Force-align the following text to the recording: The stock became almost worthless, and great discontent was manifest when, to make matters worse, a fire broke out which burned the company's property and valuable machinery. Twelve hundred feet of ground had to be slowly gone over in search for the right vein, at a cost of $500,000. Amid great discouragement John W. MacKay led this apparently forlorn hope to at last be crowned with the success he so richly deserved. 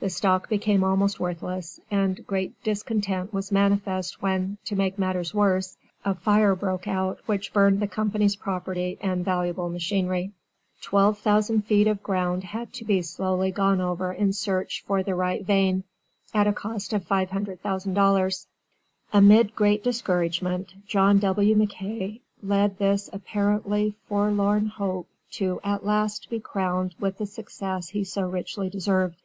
The 0.00 0.10
stock 0.10 0.48
became 0.48 0.82
almost 0.82 1.20
worthless, 1.20 1.78
and 1.88 2.26
great 2.26 2.60
discontent 2.64 3.32
was 3.32 3.52
manifest 3.52 4.20
when, 4.20 4.58
to 4.64 4.74
make 4.74 4.98
matters 4.98 5.32
worse, 5.32 5.76
a 6.04 6.16
fire 6.16 6.56
broke 6.56 6.88
out 6.88 7.20
which 7.26 7.52
burned 7.52 7.78
the 7.78 7.86
company's 7.86 8.34
property 8.34 8.98
and 9.00 9.24
valuable 9.24 9.68
machinery. 9.68 10.32
Twelve 10.82 11.22
hundred 11.22 11.64
feet 11.66 11.86
of 11.86 12.02
ground 12.02 12.42
had 12.42 12.72
to 12.72 12.84
be 12.84 13.02
slowly 13.02 13.52
gone 13.52 13.80
over 13.80 14.12
in 14.12 14.32
search 14.32 14.82
for 14.84 15.04
the 15.04 15.14
right 15.14 15.46
vein, 15.46 15.84
at 16.34 16.48
a 16.48 16.52
cost 16.52 16.92
of 16.92 17.06
$500,000. 17.06 18.46
Amid 19.12 19.54
great 19.54 19.84
discouragement 19.84 20.74
John 20.88 21.20
W. 21.20 21.54
MacKay 21.54 22.20
led 22.42 22.78
this 22.80 23.08
apparently 23.12 23.94
forlorn 24.08 24.66
hope 24.66 25.08
to 25.34 25.60
at 25.62 25.86
last 25.86 26.28
be 26.28 26.40
crowned 26.40 26.96
with 26.98 27.18
the 27.18 27.26
success 27.26 27.90
he 27.90 28.02
so 28.02 28.28
richly 28.28 28.68
deserved. 28.68 29.22